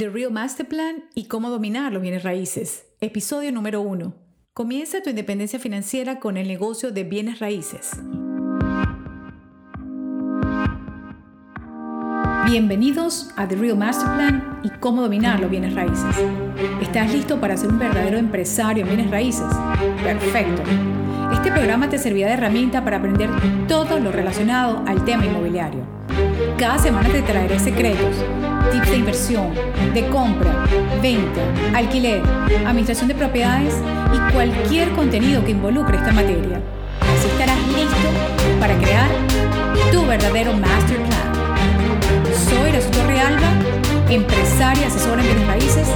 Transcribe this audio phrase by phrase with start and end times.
[0.00, 2.86] The Real Master Plan y cómo dominar los bienes raíces.
[3.02, 4.14] Episodio número 1.
[4.54, 7.90] Comienza tu independencia financiera con el negocio de bienes raíces.
[12.46, 16.16] Bienvenidos a The Real Master Plan y cómo dominar los bienes raíces.
[16.80, 19.52] ¿Estás listo para ser un verdadero empresario en bienes raíces?
[20.02, 20.62] Perfecto.
[21.34, 23.28] Este programa te servirá de herramienta para aprender
[23.68, 25.99] todo lo relacionado al tema inmobiliario.
[26.58, 28.16] Cada semana te traeré secretos
[28.70, 29.54] tips de inversión,
[29.94, 30.66] de compra,
[31.02, 31.40] venta,
[31.74, 32.22] alquiler,
[32.66, 33.74] administración de propiedades
[34.14, 36.60] y cualquier contenido que involucre esta materia.
[37.00, 39.08] Así estarás listo para crear
[39.90, 41.30] tu verdadero master plan.
[42.48, 43.48] Soy Rasuto Realba,
[44.08, 45.88] empresaria asesora en bienes raíces.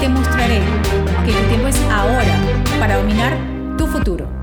[0.00, 0.60] Te mostraré
[1.24, 2.34] que tu tiempo es ahora
[2.78, 3.36] para dominar
[3.78, 4.41] tu futuro.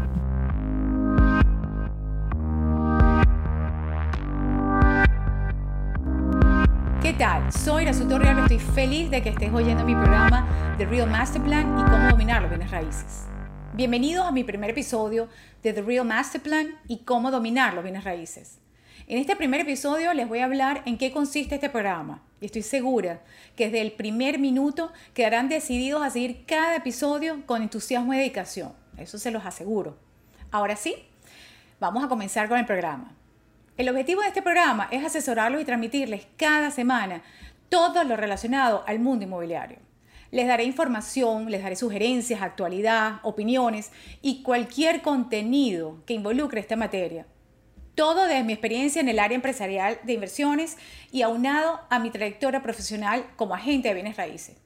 [8.52, 12.42] Estoy feliz de que estés oyendo mi programa The Real Master Plan y cómo dominar
[12.42, 13.28] los bienes raíces.
[13.76, 15.30] Bienvenidos a mi primer episodio
[15.62, 18.58] de The Real Master Plan y cómo dominar los bienes raíces.
[19.06, 22.64] En este primer episodio les voy a hablar en qué consiste este programa y estoy
[22.64, 23.22] segura
[23.56, 28.74] que desde el primer minuto quedarán decididos a seguir cada episodio con entusiasmo y dedicación.
[28.98, 29.96] Eso se los aseguro.
[30.50, 30.96] Ahora sí,
[31.80, 33.14] vamos a comenzar con el programa.
[33.80, 37.22] El objetivo de este programa es asesorarlos y transmitirles cada semana
[37.70, 39.78] todo lo relacionado al mundo inmobiliario.
[40.32, 47.26] Les daré información, les daré sugerencias, actualidad, opiniones y cualquier contenido que involucre esta materia.
[47.96, 50.78] Todo desde mi experiencia en el área empresarial de inversiones
[51.12, 54.58] y aunado a mi trayectoria profesional como agente de bienes raíces.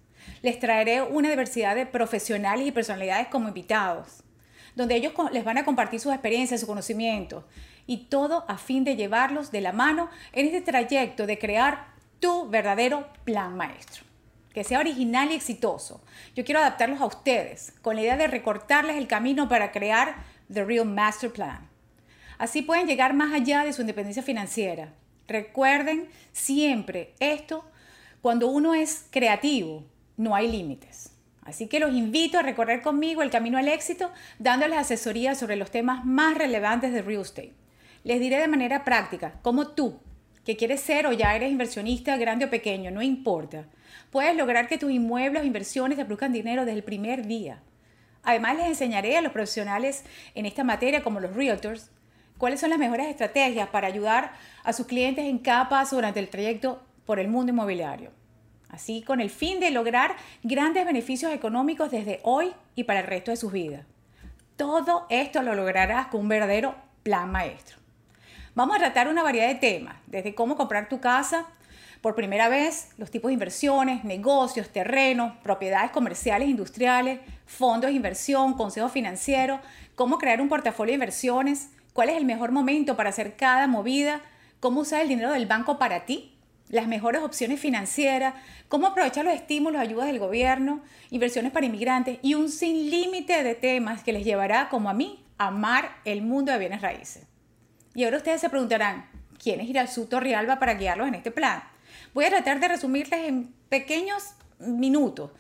[0.41, 4.23] Les traeré una diversidad de profesionales y personalidades como invitados,
[4.75, 7.45] donde ellos les van a compartir sus experiencias, sus conocimientos
[7.88, 11.92] y todo a fin de llevarlos de la mano en este trayecto de crear
[12.23, 14.05] tu verdadero plan maestro.
[14.53, 16.02] Que sea original y exitoso.
[16.38, 20.16] Yo quiero adaptarlos a ustedes con la idea de recortarles el camino para crear
[20.49, 21.67] The Real Master Plan.
[22.38, 24.94] Así pueden llegar más allá de su independencia financiera.
[25.28, 27.66] Recuerden siempre esto,
[28.22, 29.84] cuando uno es creativo,
[30.16, 31.11] no hay límites.
[31.41, 34.09] Así que los invito a recorrer conmigo el camino al éxito
[34.40, 37.51] dándoles asesoría sobre los temas más relevantes de real estate.
[38.05, 40.00] Les diré de manera práctica cómo tú,
[40.45, 43.65] que quieres ser o ya eres inversionista grande o pequeño, no importa,
[44.11, 47.61] puedes lograr que tus inmuebles o inversiones te produzcan dinero desde el primer día.
[48.23, 50.03] Además les enseñaré a los profesionales
[50.35, 51.91] en esta materia como los realtors
[52.37, 54.33] cuáles son las mejores estrategias para ayudar
[54.63, 58.11] a sus clientes en cada paso durante el trayecto por el mundo inmobiliario.
[58.69, 63.31] Así con el fin de lograr grandes beneficios económicos desde hoy y para el resto
[63.31, 63.85] de sus vidas.
[64.55, 67.82] Todo esto lo lograrás con un verdadero plan maestro.
[68.56, 71.47] Vamos a tratar una variedad de temas, desde cómo comprar tu casa
[72.02, 78.53] por primera vez, los tipos de inversiones, negocios, terrenos, propiedades comerciales, industriales, fondos de inversión,
[78.53, 79.59] consejos financieros,
[79.96, 84.22] cómo crear un portafolio de inversiones, cuál es el mejor momento para hacer cada movida,
[84.59, 86.35] cómo usar el dinero del banco para ti,
[86.70, 88.35] las mejores opciones financieras,
[88.68, 93.56] cómo aprovechar los estímulos, ayudas del gobierno, inversiones para inmigrantes y un sin límite de
[93.56, 97.32] temas que les llevará, como a mí, a amar el mundo de bienes raíces.
[97.95, 99.05] Y ahora ustedes se preguntarán,
[99.41, 101.63] ¿quién es Irasu Torrialba para guiarlos en este plan?
[102.13, 105.31] Voy a tratar de resumirles en pequeños minutos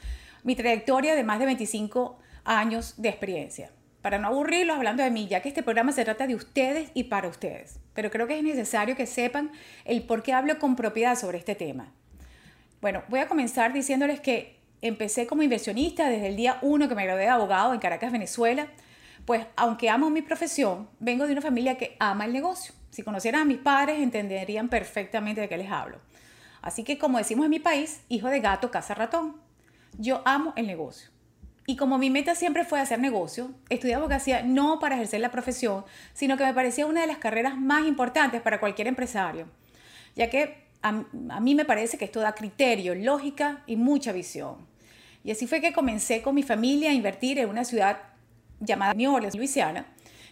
[0.43, 3.71] mi trayectoria de más de 25 años de experiencia.
[4.01, 7.05] Para no aburrirlos hablando de mí, ya que este programa se trata de ustedes y
[7.05, 7.79] para ustedes.
[7.93, 9.51] Pero creo que es necesario que sepan
[9.85, 11.93] el por qué hablo con propiedad sobre este tema.
[12.81, 17.05] Bueno, voy a comenzar diciéndoles que empecé como inversionista desde el día 1 que me
[17.05, 18.67] gradué de abogado en Caracas, Venezuela.
[19.25, 22.73] Pues aunque amo mi profesión, vengo de una familia que ama el negocio.
[22.89, 25.99] Si conocieran a mis padres, entenderían perfectamente de qué les hablo.
[26.61, 29.37] Así que como decimos en mi país, hijo de gato, casa ratón.
[29.97, 31.09] Yo amo el negocio.
[31.65, 35.85] Y como mi meta siempre fue hacer negocio, estudié abogacía no para ejercer la profesión,
[36.13, 39.47] sino que me parecía una de las carreras más importantes para cualquier empresario,
[40.15, 44.67] ya que a mí me parece que esto da criterio, lógica y mucha visión.
[45.23, 48.12] Y así fue que comencé con mi familia a invertir en una ciudad
[48.65, 49.85] llamada New Orleans, Luisiana,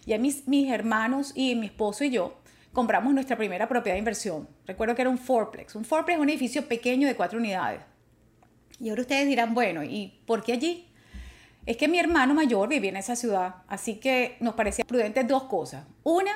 [0.04, 2.42] y a mis, mis hermanos y mi esposo y yo
[2.72, 4.48] compramos nuestra primera propiedad de inversión.
[4.66, 5.74] Recuerdo que era un fourplex.
[5.74, 7.80] Un fourplex es un edificio pequeño de cuatro unidades.
[8.80, 10.88] Y ahora ustedes dirán, bueno, ¿y por qué allí?
[11.66, 15.44] Es que mi hermano mayor vivía en esa ciudad, así que nos parecía prudente dos
[15.44, 15.84] cosas.
[16.02, 16.32] Una,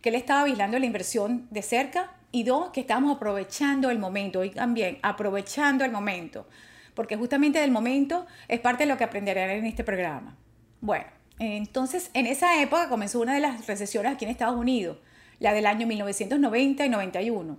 [0.00, 4.42] que él estaba vigilando la inversión de cerca y dos, que estábamos aprovechando el momento,
[4.44, 6.46] y también aprovechando el momento,
[6.94, 10.38] porque justamente del momento es parte de lo que aprenderán en este programa.
[10.80, 11.04] Bueno,
[11.40, 14.98] entonces, en esa época comenzó una de las recesiones aquí en Estados Unidos,
[15.38, 17.58] la del año 1990 y 91,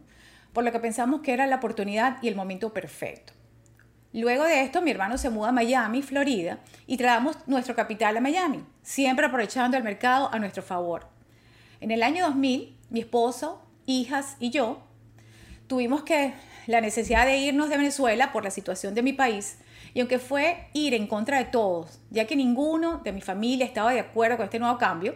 [0.54, 3.34] por lo que pensamos que era la oportunidad y el momento perfecto.
[4.14, 8.22] Luego de esto, mi hermano se muda a Miami, Florida, y traemos nuestro capital a
[8.22, 11.08] Miami, siempre aprovechando el mercado a nuestro favor.
[11.80, 14.84] En el año 2000, mi esposo, hijas y yo
[15.66, 16.34] tuvimos que
[16.68, 19.58] la necesidad de irnos de Venezuela por la situación de mi país,
[19.94, 23.92] y aunque fue ir en contra de todos, ya que ninguno de mi familia estaba
[23.92, 25.16] de acuerdo con este nuevo cambio,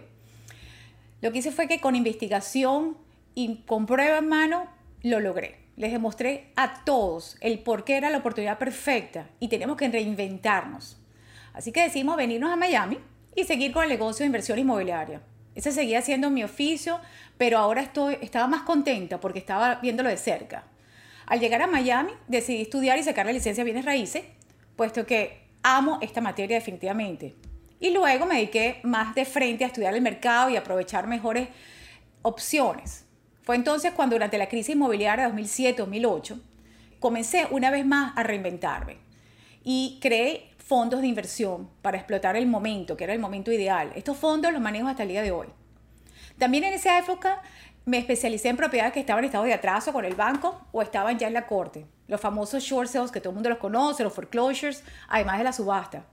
[1.21, 2.97] lo que hice fue que con investigación
[3.33, 4.67] y con prueba en mano
[5.01, 9.77] lo logré les demostré a todos el por qué era la oportunidad perfecta y tenemos
[9.77, 10.97] que reinventarnos.
[11.53, 12.99] Así que decidimos venirnos a Miami
[13.35, 15.21] y seguir con el negocio de inversión inmobiliaria.
[15.53, 16.99] Ese seguía siendo mi oficio,
[17.37, 20.65] pero ahora estoy, estaba más contenta porque estaba viéndolo de cerca.
[21.27, 24.23] Al llegar a Miami decidí estudiar y sacar la licencia de bienes raíces,
[24.75, 27.35] puesto que amo esta materia definitivamente.
[27.79, 31.49] Y luego me dediqué más de frente a estudiar el mercado y aprovechar mejores
[32.21, 33.05] opciones.
[33.43, 36.41] Fue entonces cuando durante la crisis inmobiliaria de 2007-2008
[36.99, 38.97] comencé una vez más a reinventarme
[39.63, 43.91] y creé fondos de inversión para explotar el momento, que era el momento ideal.
[43.95, 45.47] Estos fondos los manejo hasta el día de hoy.
[46.39, 47.41] También en esa época
[47.85, 51.19] me especialicé en propiedades que estaban en estado de atraso con el banco o estaban
[51.19, 51.85] ya en la corte.
[52.07, 55.53] Los famosos short sales que todo el mundo los conoce, los foreclosures, además de la
[55.53, 56.05] subasta.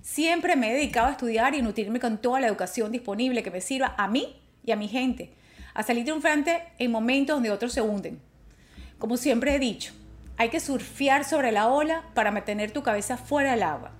[0.00, 3.60] Siempre me he dedicado a estudiar y nutrirme con toda la educación disponible que me
[3.60, 5.34] sirva a mí y a mi gente
[5.74, 8.20] a salir triunfante en momentos donde otros se hunden.
[8.98, 9.92] Como siempre he dicho,
[10.36, 13.92] hay que surfear sobre la ola para mantener tu cabeza fuera del agua.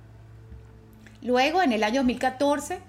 [1.22, 2.80] Luego, en el año 2014,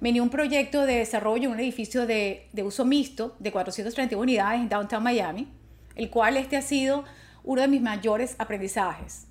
[0.00, 4.60] venía un proyecto de desarrollo en un edificio de, de, uso mixto de 431 unidades
[4.60, 5.48] en Downtown Miami,
[5.96, 7.04] el cual este ha sido
[7.44, 9.26] uno de mis mayores aprendizajes.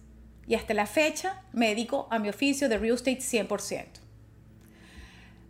[0.47, 3.85] Y hasta la fecha me dedico a mi oficio de real estate 100%.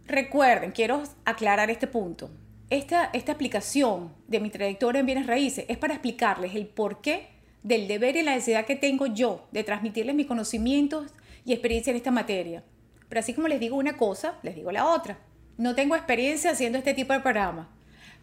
[0.05, 2.29] Recuerden, quiero aclarar este punto
[2.69, 7.29] esta, esta aplicación de mi trayectoria en bienes raíces es para explicarles el porqué
[7.63, 11.11] del deber y la necesidad que tengo yo de transmitirles mis conocimientos
[11.45, 12.63] y experiencia en esta materia.
[13.09, 15.17] Pero así como les digo una cosa, les digo la otra.
[15.57, 17.69] No tengo experiencia haciendo este tipo de programa,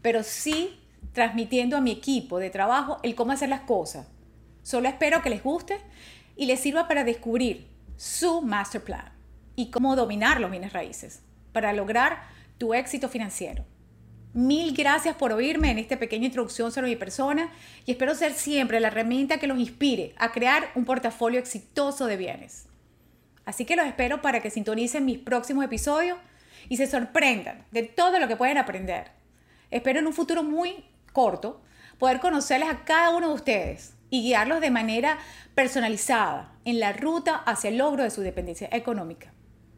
[0.02, 0.80] pero sí
[1.12, 4.06] transmitiendo a mi equipo de trabajo el cómo hacer las cosas.
[4.62, 5.78] Solo espero que les guste
[6.36, 9.12] y les sirva para descubrir su master plan
[9.56, 11.22] y cómo dominar los bienes raíces
[11.52, 12.22] para lograr
[12.58, 13.64] tu éxito financiero.
[14.32, 17.52] Mil gracias por oírme en esta pequeña introducción sobre mi persona
[17.86, 22.16] y espero ser siempre la herramienta que los inspire a crear un portafolio exitoso de
[22.16, 22.66] bienes.
[23.44, 26.18] Así que los espero para que sintonicen mis próximos episodios
[26.68, 29.10] y se sorprendan de todo lo que pueden aprender.
[29.70, 31.60] Espero en un futuro muy corto
[31.98, 35.18] poder conocerles a cada uno de ustedes y guiarlos de manera
[35.54, 39.32] personalizada en la ruta hacia el logro de su dependencia económica,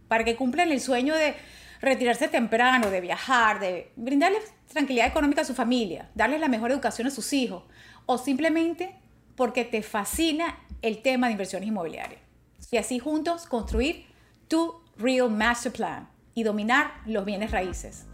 [0.09, 1.35] para que cumplan el sueño de
[1.81, 7.07] retirarse temprano, de viajar, de brindarles tranquilidad económica a su familia, darles la mejor educación
[7.07, 7.65] a sus hijos,
[8.07, 8.95] o simplemente
[9.37, 12.26] porque te fascina el tema de inversiones inmobiliarias.
[12.71, 14.07] Y así juntos construir
[14.49, 18.07] tu Real Master Plan y dominar los bienes raíces.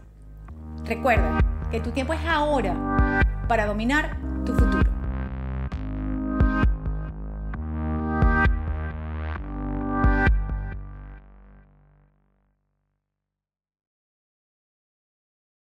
[0.85, 1.39] Recuerda
[1.71, 4.92] que tu tiempo es ahora para dominar tu futuro.